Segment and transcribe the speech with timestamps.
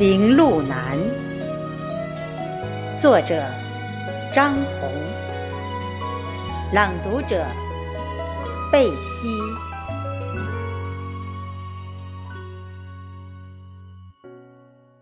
[0.00, 0.96] 行路难》，
[2.98, 3.44] 作者
[4.34, 4.90] 张红，
[6.72, 7.44] 朗读者
[8.72, 9.38] 贝西。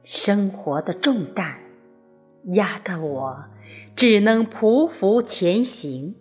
[0.05, 1.61] 生活的重担
[2.47, 3.45] 压得我
[3.95, 6.17] 只能匍匐前行，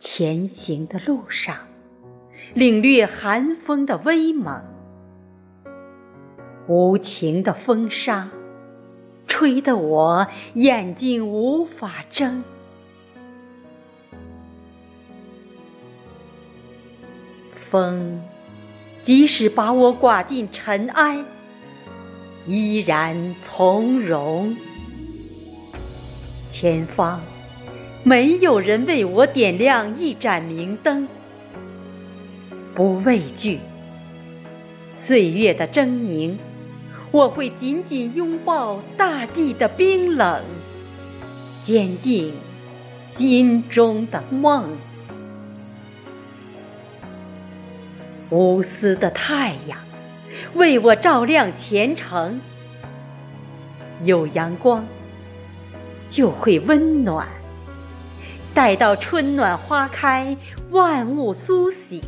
[0.00, 1.54] 前行的路上
[2.54, 4.75] 领略寒风的威猛。
[6.68, 8.28] 无情的风沙，
[9.28, 12.42] 吹得我眼睛无法睁。
[17.70, 18.20] 风，
[19.02, 21.22] 即使把我刮进尘埃，
[22.46, 24.56] 依然从容。
[26.50, 27.20] 前方，
[28.02, 31.06] 没有人为我点亮一盏明灯，
[32.74, 33.60] 不畏惧
[34.88, 36.36] 岁月的狰狞。
[37.16, 40.44] 我会紧紧拥抱大地的冰冷，
[41.64, 42.34] 坚定
[43.16, 44.76] 心中的梦。
[48.28, 49.78] 无私的太阳
[50.56, 52.38] 为我照亮前程，
[54.04, 54.84] 有阳光
[56.10, 57.26] 就会温暖。
[58.52, 60.36] 待到春暖花开，
[60.70, 62.02] 万物苏醒，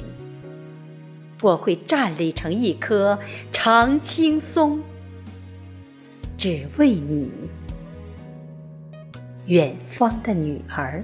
[1.41, 3.19] 我会站立成一棵
[3.55, 4.83] 常青松。
[6.39, 7.29] 只为你，
[9.47, 11.03] 远方的女儿，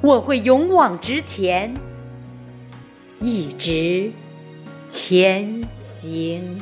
[0.00, 1.74] 我会勇往直前，
[3.20, 4.10] 一直
[4.88, 6.58] 前行。